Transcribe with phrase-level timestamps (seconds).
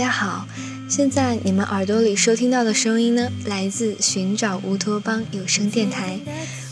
[0.00, 0.46] 大家好！
[0.88, 6.18] 现在你们耳朵里收听到的声音呢，来自寻找乌托邦有声电台，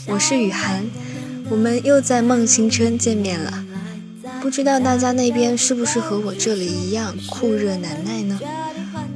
[0.07, 0.89] 我是雨涵，
[1.47, 3.63] 我们又在梦青春见面了。
[4.41, 8.39] 不知道大家那边是不是和我这里一样酷热难耐呢？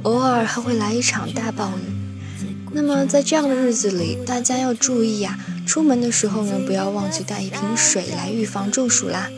[0.04, 2.40] 偶尔还会来一场大暴雨。
[2.70, 5.36] 那么在这样的日子里，大家要注意呀，
[5.66, 9.28] 出门的时候呢，不要忘记带一瓶水来预防中暑啦。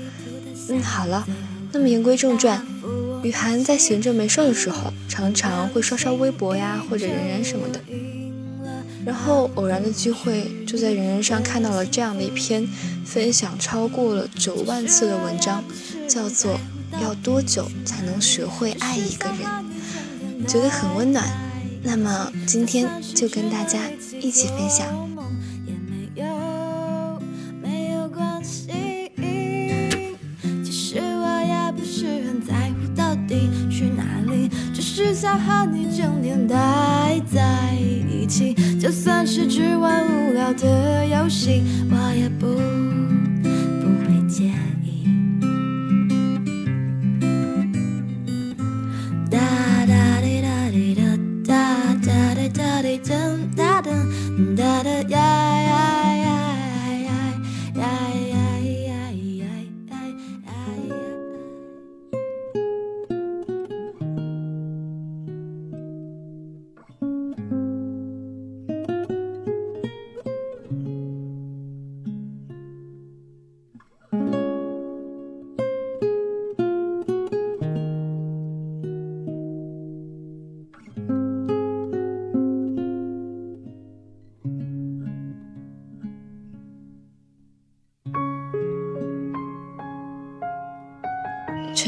[0.69, 1.27] 嗯，好了，
[1.73, 2.63] 那么言归正传。
[3.23, 7.81] 雨涵在闲着没事的时候，常常会刷刷微博呀，或者人人什么的。
[9.05, 12.67] 然后偶然的机会，就在人人上看到了这样的一篇
[13.05, 15.65] 分享超过了九万次的文章，
[16.09, 16.59] 叫做
[17.03, 19.39] 《要多久才能学会爱一个人》，
[20.47, 21.25] 觉得很温暖。
[21.85, 23.79] 那么今天就跟大家
[24.21, 25.09] 一起分享。
[35.19, 43.06] 想和你整天待在一起，就算是只玩无聊的游戏，我也不。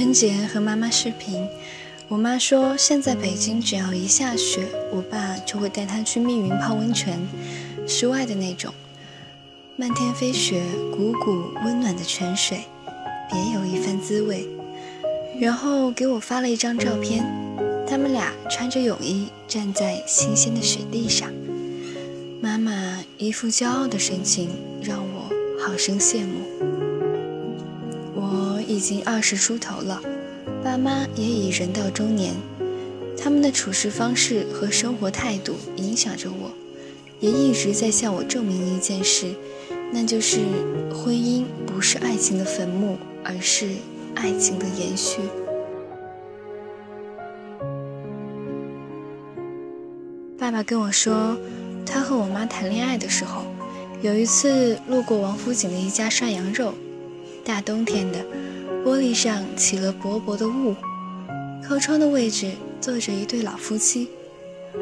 [0.08, 1.46] 春节和妈妈视频，
[2.08, 7.20] 我妈说现在北京只要一下雪，我爸就会带她去密云泡温泉，
[7.86, 8.72] 室外的那种，
[9.76, 12.60] 漫天飞雪，汩汩温暖的泉水，
[13.30, 14.48] 别有一番滋味。
[15.38, 17.22] 然后给我发了一张照片，
[17.86, 21.30] 他们俩穿着泳衣站在新鲜的雪地上，
[22.40, 24.48] 妈妈一副骄傲的神情，
[24.82, 25.30] 让我
[25.62, 26.77] 好生羡慕。
[28.78, 30.00] 已经二十出头了，
[30.62, 32.32] 爸妈也已人到中年，
[33.20, 36.52] 他们的处事方式和生活态度影响着我，
[37.18, 39.34] 也一直在向我证明一件事，
[39.92, 40.38] 那就是
[40.94, 43.66] 婚姻不是爱情的坟墓，而是
[44.14, 45.22] 爱情的延续。
[50.38, 51.36] 爸爸跟我说，
[51.84, 53.42] 他和我妈谈恋爱的时候，
[54.02, 56.74] 有一次路过王府井的一家涮羊肉，
[57.44, 58.24] 大冬天的。
[58.88, 60.74] 玻璃上起了薄薄的雾，
[61.62, 64.08] 靠窗的位置坐着一对老夫妻，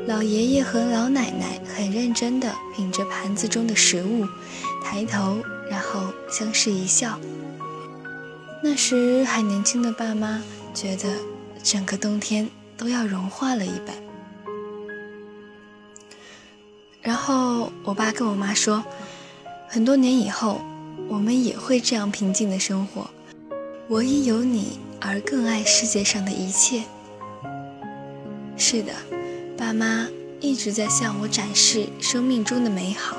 [0.07, 4.25] 老爷爷和老奶奶很认真地品着盘子中的食物，
[4.81, 7.19] 抬头然后相视一笑。
[8.63, 10.41] 那时还年轻的爸妈
[10.73, 11.09] 觉得
[11.65, 13.97] 整个冬天都要融化了一般。
[17.03, 18.85] 然后我爸跟我妈说，
[19.67, 20.61] 很多年以后
[21.09, 23.11] 我们也会这样平静的生活。
[23.89, 26.83] 我因有你而更爱世界上的一切。
[28.57, 28.93] 是的，
[29.57, 30.09] 爸妈
[30.41, 33.17] 一直在向我展示生命中的美好。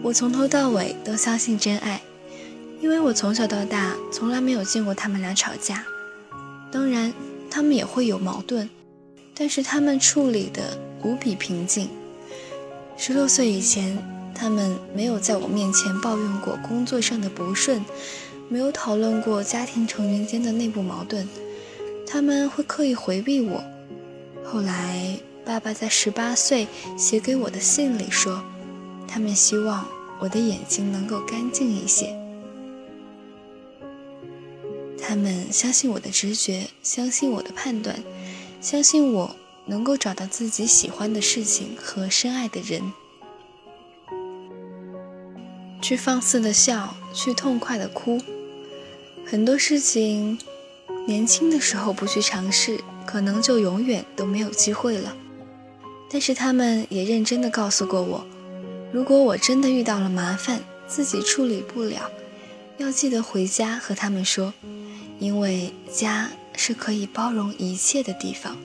[0.00, 2.00] 我从头到尾都相信真爱，
[2.80, 5.84] 因为我从小到大从来没有见过他们俩吵架。
[6.70, 7.12] 当然，
[7.50, 8.70] 他们也会有矛盾，
[9.34, 11.88] 但是他们处理的无比平静。
[12.96, 13.98] 十六岁以前，
[14.40, 17.84] 他们没有在我面前抱怨过工作上的不顺。
[18.48, 21.28] 没有讨论过家庭成员间的内部矛盾，
[22.04, 23.62] 他们会刻意回避我。
[24.42, 26.66] 后来，爸爸在十八岁
[26.96, 28.42] 写给我的信里说，
[29.06, 29.86] 他们希望
[30.18, 32.16] 我的眼睛能够干净一些。
[34.98, 38.02] 他们相信我的直觉，相信我的判断，
[38.60, 42.92] 相信我能够找到自己喜欢的事情和深爱的人。
[45.80, 48.20] 去放肆的笑，去痛快的哭。
[49.26, 50.38] 很多事情，
[51.06, 55.16] 年轻的时候不去尝试，可能就永远都没有机会了。
[56.10, 58.26] 但是他们也认真的告诉过我，
[58.92, 62.10] 如果我真的遇到了麻烦，自己处理不了，
[62.78, 64.52] 要记得回家和他们说，
[65.20, 68.56] 因为家是可以包容一切的地方。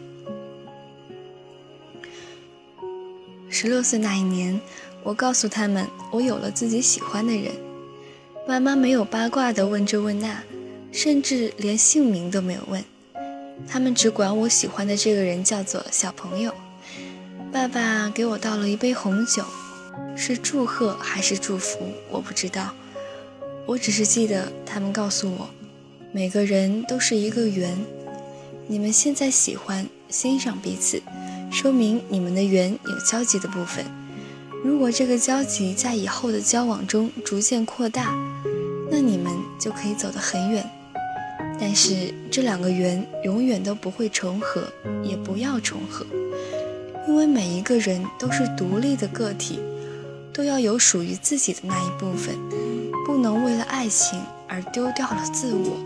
[3.48, 4.60] 十六岁那一年，
[5.06, 7.54] 我告诉他们，我有了自己喜欢的人。
[8.46, 10.44] 爸妈没有八卦的问这问那。
[10.92, 12.82] 甚至连姓名都没有问，
[13.68, 16.54] 他们只管我喜欢的这个人叫做小朋友。
[17.52, 19.44] 爸爸给我倒了一杯红酒，
[20.16, 21.80] 是祝贺还是祝福，
[22.10, 22.74] 我不知道。
[23.66, 25.50] 我只是记得他们告诉我，
[26.14, 27.78] 每个人都是一个圆。
[28.66, 31.02] 你们现在喜欢欣赏彼此，
[31.52, 33.84] 说明你们的缘有交集的部分。
[34.66, 38.16] 如果这个交集在以后的交往中逐渐扩大，
[38.90, 40.68] 那你们就可以走得很远。
[41.60, 44.64] 但是这两个圆永远都不会重合，
[45.04, 46.04] 也不要重合。
[47.08, 49.60] 因为每一个人都是独立的个体，
[50.34, 52.36] 都要有属于自己的那一部分，
[53.06, 55.78] 不能为了爱情而丢掉了自我，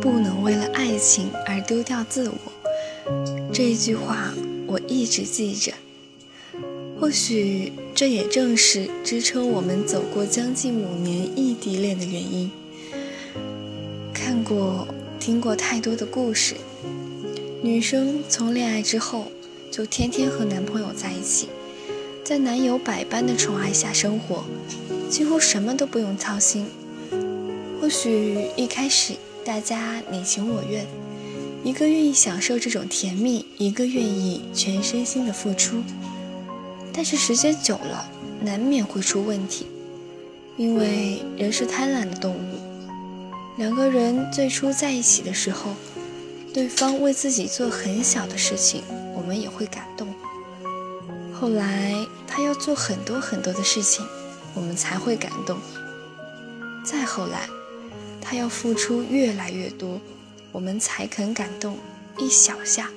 [0.00, 2.36] 不能为了爱情而丢掉自我。
[3.52, 4.32] 这一句话
[4.74, 5.72] 我一直记着，
[6.98, 12.50] 或许这也正是支撑我们走过将近五年异地恋的原因。
[14.12, 14.88] 看过、
[15.20, 16.56] 听过太多的故事。
[17.62, 19.30] 女生从恋爱之后
[19.70, 21.48] 就天天和男朋友在一起，
[22.24, 24.44] 在男友百般的宠爱下生活，
[25.08, 26.66] 几乎什么都不用操心。
[27.80, 29.12] 或许一开始
[29.44, 30.84] 大家你情我愿，
[31.64, 35.82] 一个愿意享受这种甜蜜，一个愿意全身心的付出。
[36.92, 38.06] 但是时间久了，
[38.42, 39.66] 难免会出问题，
[40.56, 42.58] 因为人是贪婪的动物。
[43.56, 45.74] 两个人最初在一起的时候。
[46.52, 50.06] 对方为自己做很小的事情，我们也会感动。
[51.32, 54.06] 后来他要做很多很多的事情，
[54.54, 55.58] 我们才会感动。
[56.84, 57.48] 再后来，
[58.20, 60.00] 他要付出越来越多，
[60.54, 61.76] 我们才肯感动
[62.16, 62.88] 一小下。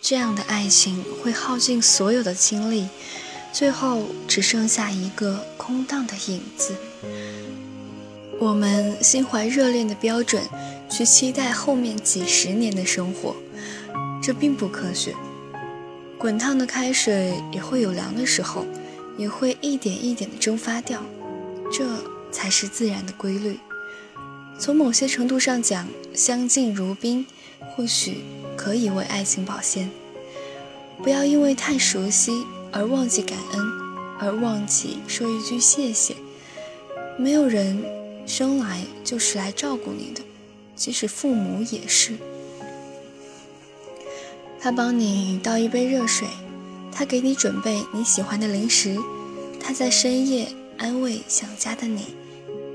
[0.00, 2.88] 这样的爱情会耗尽所有的精力，
[3.52, 6.74] 最后只剩下一个空荡的影子。
[8.40, 10.42] 我们心怀热恋的标准。
[10.92, 13.34] 去期待后面几十年的生活，
[14.22, 15.16] 这并不科学。
[16.18, 18.66] 滚烫的开水也会有凉的时候，
[19.16, 21.02] 也会一点一点的蒸发掉，
[21.72, 21.82] 这
[22.30, 23.58] 才是自然的规律。
[24.58, 27.26] 从某些程度上讲，相敬如宾，
[27.58, 28.18] 或许
[28.56, 29.90] 可以为爱情保鲜。
[31.02, 33.60] 不要因为太熟悉而忘记感恩，
[34.20, 36.14] 而忘记说一句谢谢。
[37.18, 37.82] 没有人
[38.24, 40.22] 生来就是来照顾你的。
[40.76, 42.16] 即使父母也是，
[44.60, 46.26] 他帮你倒一杯热水，
[46.92, 48.96] 他给你准备你喜欢的零食，
[49.60, 50.48] 他在深夜
[50.78, 52.14] 安慰想家的你，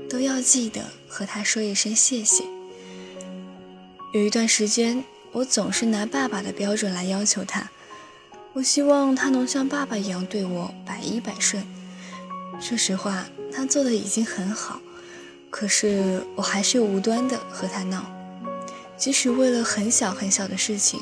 [0.08, 2.44] 都要记得和他说一声谢谢。
[4.14, 7.70] 有一段时间，我总是拿爸爸的标准来要求他，
[8.54, 11.62] 我希望他能像爸爸一样对我百依百顺。
[12.58, 14.80] 说实话，他做的已经很好。
[15.50, 18.04] 可是我还是无端的和他闹，
[18.96, 21.00] 即使为了很小很小的事情。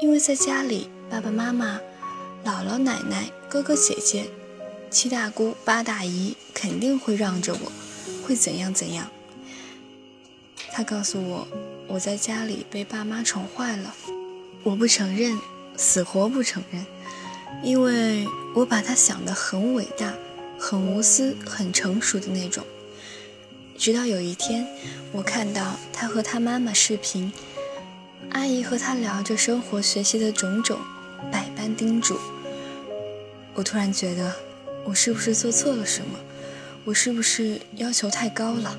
[0.00, 1.80] 因为在家里，爸爸妈妈、
[2.44, 4.30] 姥姥奶奶、哥哥姐姐、
[4.90, 7.72] 七大姑八大姨肯定会让着我，
[8.26, 9.08] 会怎样怎样。
[10.72, 11.46] 他告诉我，
[11.86, 13.94] 我在家里被爸妈宠坏了，
[14.62, 15.38] 我不承认，
[15.76, 16.86] 死活不承认，
[17.62, 20.14] 因为我把他想得很伟大、
[20.58, 22.64] 很无私、很成熟的那种。
[23.76, 24.66] 直到有一天，
[25.12, 27.32] 我看到他和他妈妈视频，
[28.30, 30.78] 阿姨和他聊着生活、学习的种种，
[31.30, 32.18] 百般叮嘱。
[33.54, 34.34] 我突然觉得，
[34.88, 36.18] 我是不是做错了什么？
[36.86, 38.74] 我是不是要求太高了？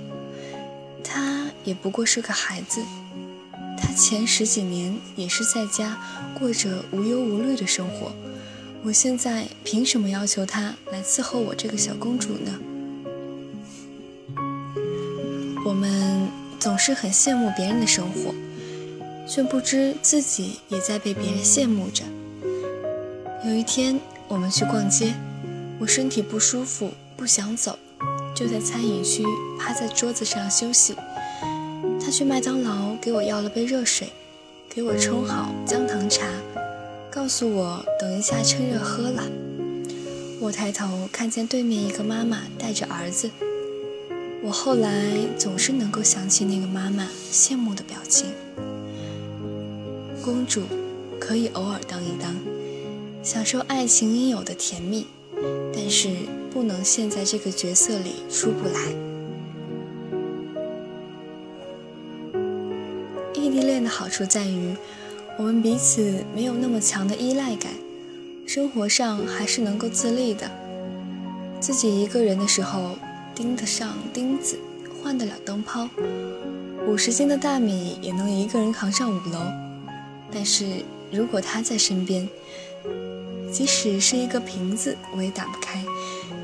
[1.03, 2.81] 他也不过是个孩子，
[3.77, 5.95] 他前十几年也是在家
[6.33, 8.11] 过着无忧无虑的生活，
[8.83, 12.59] 我现在凭什么要求他来伺候我这个小公主呢？
[15.63, 16.27] 我们
[16.59, 18.33] 总是很羡慕别人的生活，
[19.27, 22.03] 却不知自己也在被别人羡慕着。
[23.45, 25.13] 有一天，我们去逛街，
[25.79, 27.79] 我身体不舒服，不想走，
[28.35, 29.23] 就在餐饮区
[29.57, 30.93] 趴在桌子上休息。
[32.01, 34.11] 他去麦当劳给我要了杯热水，
[34.69, 36.25] 给我冲好姜糖茶，
[37.09, 39.23] 告诉我等一下趁热喝了。
[40.41, 43.29] 我抬头看见对面一个妈妈带着儿子。
[44.41, 44.91] 我后来
[45.37, 48.27] 总是能够想起那个妈妈羡慕的表情。
[50.21, 50.63] 公主
[51.19, 52.35] 可以偶尔当一当，
[53.23, 55.07] 享受爱情应有的甜蜜，
[55.73, 56.09] 但是
[56.51, 58.91] 不能陷在这个角色里出不来。
[63.33, 64.75] 异地恋的好处在于，
[65.37, 67.71] 我们彼此没有那么强的依赖感，
[68.45, 70.49] 生活上还是能够自立的。
[71.59, 72.97] 自己一个人的时候。
[73.35, 74.59] 钉得上钉子，
[75.01, 75.87] 换得了灯泡，
[76.85, 79.39] 五十斤的大米也能一个人扛上五楼。
[80.29, 82.27] 但是如果他在身边，
[83.51, 85.83] 即使是一个瓶子，我也打不开，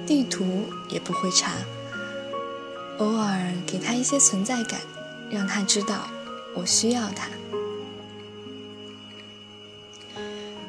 [0.06, 0.46] 地图
[0.90, 1.52] 也不会查。
[2.98, 4.80] 偶尔给他一些存在感，
[5.30, 6.08] 让他知道
[6.54, 7.28] 我需要他。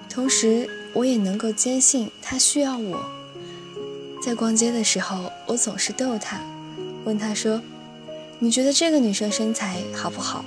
[0.09, 3.05] 同时，我也能够坚信他需要我。
[4.23, 6.41] 在逛街的时候，我总是逗他，
[7.05, 7.63] 问他说
[8.41, 10.45] ：“你觉得这个女生身材好不好？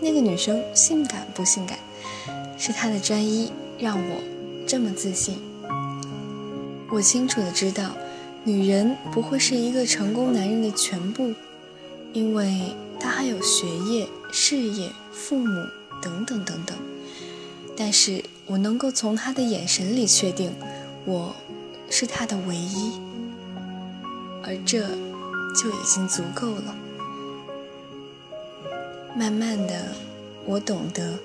[0.00, 1.78] 那个女生性感不性感？”
[2.58, 4.20] 是他的专一让我
[4.70, 5.36] 这么自信。
[6.92, 7.90] 我清楚的知道，
[8.44, 11.34] 女人不会是一个成功男人的全部，
[12.12, 15.66] 因为她还有学业、事业、父母
[16.00, 16.76] 等等等等。
[17.76, 20.52] 但是我能够从他的眼神里确定，
[21.04, 21.34] 我
[21.90, 22.92] 是他的唯一，
[24.44, 24.82] 而这
[25.52, 26.76] 就已经足够了。
[29.16, 29.88] 慢慢的，
[30.44, 31.18] 我懂得，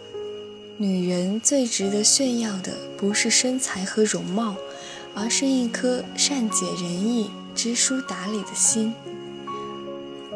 [0.77, 4.55] 女人最值得炫耀的不是身材和容貌，
[5.13, 8.93] 而是一颗善解人意、知书达理的心。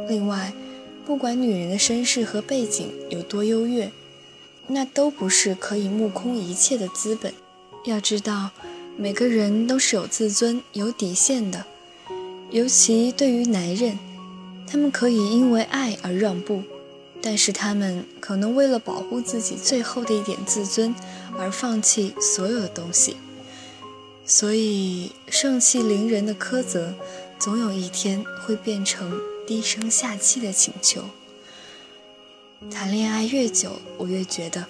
[0.08, 0.54] 另外，
[1.06, 3.92] 不管女人的身世和背景有多优越。
[4.72, 7.34] 那都不是可以目空一切的资本。
[7.86, 8.52] 要知道，
[8.98, 11.66] 每个人都是有自尊、有底线的。
[12.52, 13.98] 尤其对于男人，
[14.68, 16.62] 他们可以因为爱而让步，
[17.22, 20.96] 但是他们可能为了保护自己最后的一点自尊
[21.38, 23.18] 而放弃所有的东西。
[24.26, 26.94] 所以，盛气凌人的苛责，
[27.40, 31.06] 总有一天会变成低声下气的请求。
[32.70, 34.66] 谈恋爱越久，我越觉得，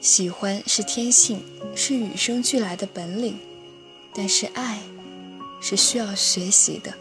[0.00, 1.42] 喜欢是天性，
[1.74, 3.38] 是与生俱来的本领，
[4.12, 4.80] 但是爱，
[5.60, 6.92] 是需要学习的。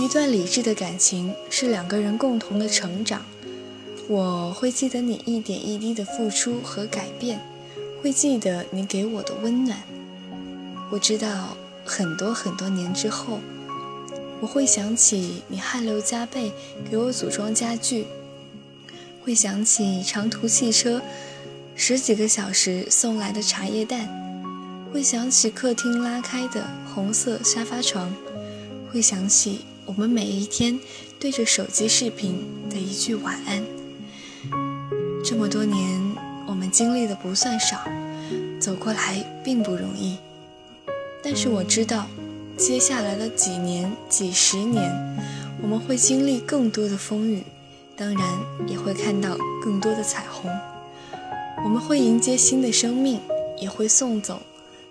[0.00, 3.22] 一段理智的感情是两个人共同的成长。
[4.10, 7.38] 我会记得你一点一滴的付出和改变，
[8.02, 9.82] 会记得你给我的温暖。
[10.90, 13.38] 我知道很多很多年之后，
[14.40, 16.50] 我会想起你汗流浃背
[16.90, 18.06] 给我组装家具。
[19.22, 21.02] 会想起长途汽车
[21.74, 24.08] 十几个小时送来的茶叶蛋，
[24.90, 28.10] 会想起客厅拉开的红色沙发床，
[28.90, 30.80] 会想起我们每一天
[31.20, 33.77] 对着手机视频的一句晚安。
[35.24, 36.00] 这么多年，
[36.46, 37.78] 我们经历的不算少，
[38.60, 40.16] 走过来并不容易。
[41.22, 42.06] 但是我知道，
[42.56, 44.90] 接下来的几年、几十年，
[45.60, 47.42] 我们会经历更多的风雨。
[47.96, 48.22] 当然
[48.68, 50.48] 也会看到更多的彩虹，
[51.64, 53.20] 我们会迎接新的生命，
[53.60, 54.40] 也会送走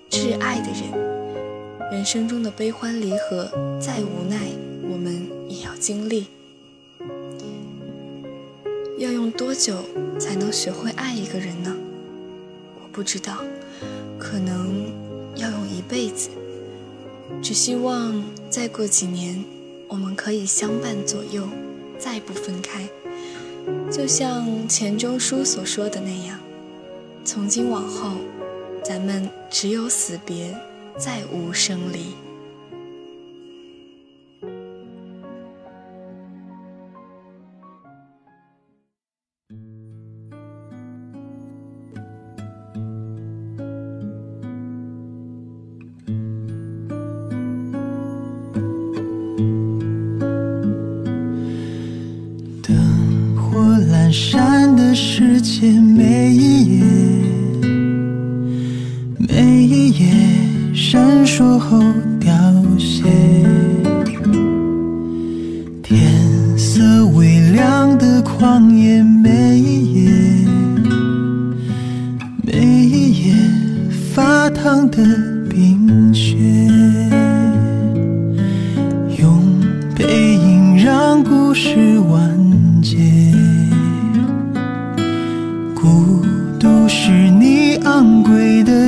[0.10, 1.90] 挚爱的人。
[1.90, 4.38] 人生中的悲欢离合，再无奈，
[4.92, 6.28] 我们也要经历。
[8.98, 9.84] 要用多久
[10.20, 11.76] 才能学会爱一个人呢？
[12.76, 13.38] 我不知道，
[14.18, 14.92] 可能
[15.36, 16.30] 要用一辈子。
[17.42, 19.44] 只希望再过几年，
[19.88, 21.48] 我们可以相伴左右。
[22.00, 22.88] 再不分开，
[23.92, 26.40] 就像钱钟书所说的那样，
[27.26, 28.12] 从今往后，
[28.84, 30.56] 咱们只有死别，
[30.96, 32.14] 再无生离。
[55.66, 56.84] 每一页，
[59.18, 60.12] 每一页
[60.76, 61.82] 闪烁后
[62.20, 62.32] 凋
[62.78, 63.04] 谢。
[65.82, 66.14] 天
[66.58, 70.12] 色微亮的旷野，每一页，
[72.44, 72.54] 每
[72.86, 73.34] 一页
[74.14, 75.04] 发烫的
[75.50, 76.38] 冰雪。
[79.18, 79.42] 用
[79.96, 83.27] 背影让故事完结。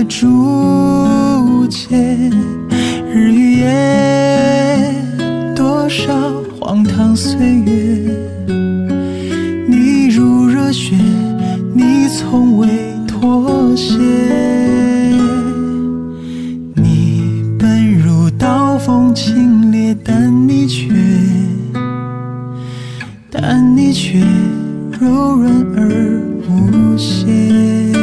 [0.09, 1.95] 竹节，
[3.13, 4.93] 日与夜，
[5.55, 6.11] 多少
[6.59, 8.17] 荒唐岁月，
[9.67, 10.95] 你如热血，
[11.75, 12.67] 你从未
[13.07, 13.99] 妥协，
[16.73, 20.91] 你本如刀锋清冽，但你却，
[23.29, 24.19] 但你却
[24.99, 27.98] 柔软而无邪。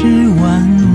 [0.00, 0.87] 是完。